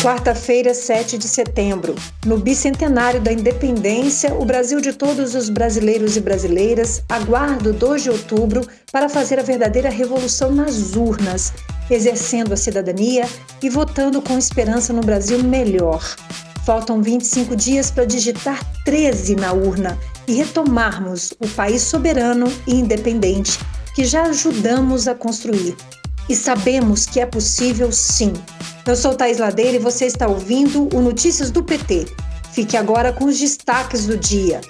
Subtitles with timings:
[0.00, 1.96] Quarta-feira, 7 de setembro.
[2.24, 8.04] No bicentenário da independência, o Brasil de todos os brasileiros e brasileiras aguarda o 2
[8.04, 11.52] de outubro para fazer a verdadeira revolução nas urnas,
[11.90, 13.28] exercendo a cidadania
[13.60, 16.00] e votando com esperança no Brasil melhor.
[16.64, 23.58] Faltam 25 dias para digitar 13 na urna e retomarmos o país soberano e independente
[23.96, 25.76] que já ajudamos a construir.
[26.28, 28.34] E sabemos que é possível sim.
[28.86, 32.04] Eu sou Thais Ladeira e você está ouvindo o Notícias do PT.
[32.52, 34.60] Fique agora com os destaques do dia.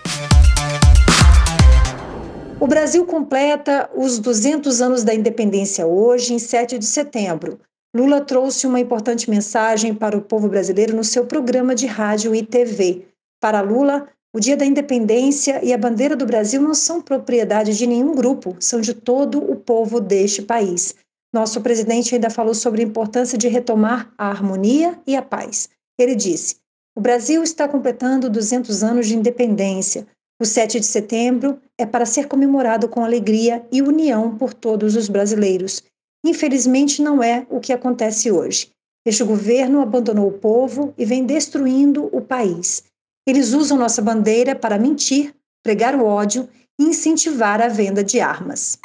[2.61, 7.59] O Brasil completa os 200 anos da independência hoje, em 7 de setembro.
[7.93, 12.43] Lula trouxe uma importante mensagem para o povo brasileiro no seu programa de rádio e
[12.45, 13.07] TV.
[13.41, 17.85] Para Lula, o Dia da Independência e a bandeira do Brasil não são propriedade de
[17.85, 20.95] nenhum grupo, são de todo o povo deste país.
[21.33, 25.69] Nosso presidente ainda falou sobre a importância de retomar a harmonia e a paz.
[25.99, 26.57] Ele disse:
[26.97, 30.07] O Brasil está completando 200 anos de independência.
[30.41, 35.09] O 7 de setembro é para ser comemorado com alegria e união por todos os
[35.09, 35.83] brasileiros.
[36.25, 38.71] Infelizmente, não é o que acontece hoje.
[39.05, 42.85] Este governo abandonou o povo e vem destruindo o país.
[43.27, 46.49] Eles usam nossa bandeira para mentir, pregar o ódio
[46.81, 48.79] e incentivar a venda de armas.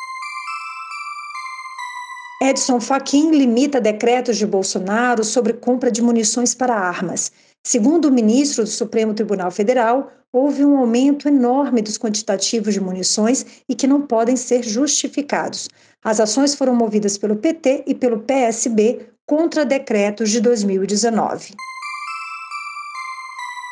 [2.44, 7.32] Edson Fachin limita decretos de Bolsonaro sobre compra de munições para armas.
[7.66, 13.46] Segundo o ministro do Supremo Tribunal Federal, houve um aumento enorme dos quantitativos de munições
[13.70, 15.70] e que não podem ser justificados.
[16.04, 21.54] As ações foram movidas pelo PT e pelo PSB contra decretos de 2019.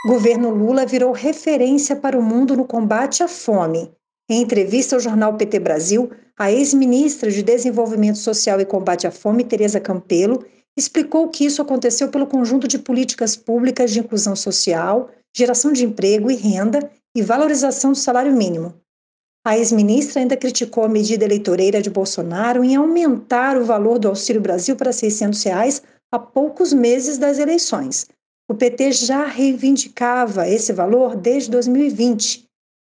[0.07, 3.91] Governo Lula virou referência para o mundo no combate à fome.
[4.29, 6.09] Em entrevista ao jornal PT Brasil,
[6.41, 10.43] a ex-ministra de Desenvolvimento Social e Combate à Fome, Tereza Campelo,
[10.75, 16.31] explicou que isso aconteceu pelo conjunto de políticas públicas de inclusão social, geração de emprego
[16.31, 18.73] e renda e valorização do salário mínimo.
[19.45, 24.41] A ex-ministra ainda criticou a medida eleitoreira de Bolsonaro em aumentar o valor do Auxílio
[24.41, 28.07] Brasil para 600 reais a poucos meses das eleições.
[28.49, 32.49] O PT já reivindicava esse valor desde 2020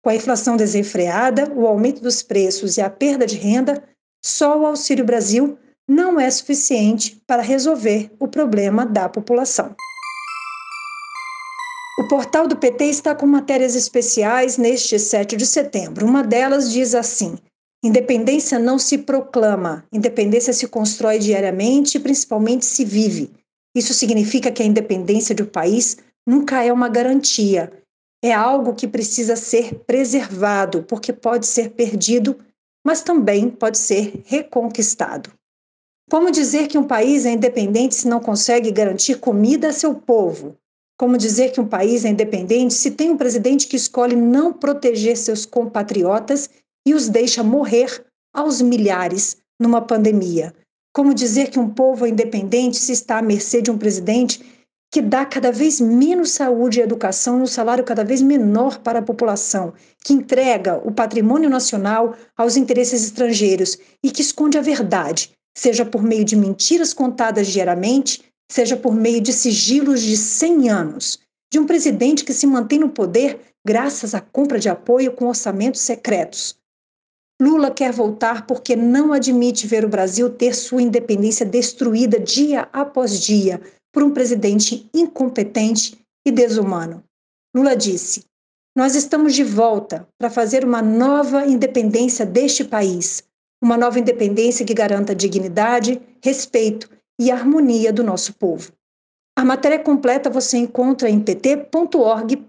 [0.03, 3.83] com a inflação desenfreada, o aumento dos preços e a perda de renda,
[4.23, 5.57] só o Auxílio Brasil
[5.89, 9.75] não é suficiente para resolver o problema da população.
[11.99, 16.07] O portal do PT está com matérias especiais neste 7 de setembro.
[16.07, 17.37] Uma delas diz assim:
[17.85, 23.31] Independência não se proclama, independência se constrói diariamente e principalmente se vive.
[23.75, 25.97] Isso significa que a independência de um país
[26.27, 27.73] nunca é uma garantia,
[28.23, 32.39] é algo que precisa ser preservado, porque pode ser perdido,
[32.87, 35.33] mas também pode ser reconquistado.
[36.09, 40.57] Como dizer que um país é independente se não consegue garantir comida a seu povo?
[40.99, 45.17] Como dizer que um país é independente se tem um presidente que escolhe não proteger
[45.17, 46.49] seus compatriotas
[46.87, 50.55] e os deixa morrer aos milhares numa pandemia?
[50.95, 54.45] Como dizer que um povo é independente se está à mercê de um presidente
[54.93, 58.99] que dá cada vez menos saúde e educação e um salário cada vez menor para
[58.99, 59.73] a população,
[60.05, 66.03] que entrega o patrimônio nacional aos interesses estrangeiros e que esconde a verdade, seja por
[66.03, 71.19] meio de mentiras contadas diariamente, seja por meio de sigilos de 100 anos,
[71.51, 75.81] de um presidente que se mantém no poder graças à compra de apoio com orçamentos
[75.81, 76.55] secretos.
[77.41, 83.19] Lula quer voltar porque não admite ver o Brasil ter sua independência destruída dia após
[83.19, 83.59] dia
[83.93, 87.05] por um presidente incompetente e desumano.
[87.55, 88.25] Lula disse:
[88.77, 93.23] Nós estamos de volta para fazer uma nova independência deste país,
[93.63, 96.89] uma nova independência que garanta dignidade, respeito
[97.21, 98.73] e harmonia do nosso povo.
[99.37, 102.43] A matéria completa você encontra em pt.org.br.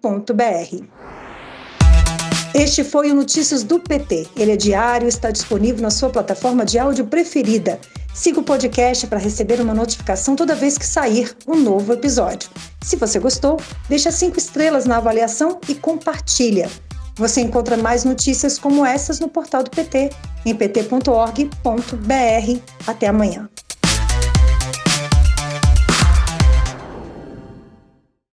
[2.54, 4.28] Este foi o Notícias do PT.
[4.36, 7.80] Ele é diário, está disponível na sua plataforma de áudio preferida.
[8.14, 12.48] Siga o podcast para receber uma notificação toda vez que sair um novo episódio.
[12.84, 13.60] Se você gostou,
[13.90, 16.70] deixa cinco estrelas na avaliação e compartilha.
[17.16, 20.12] Você encontra mais notícias como essas no portal do PT,
[20.46, 21.50] em pt.org.br.
[22.86, 23.50] Até amanhã.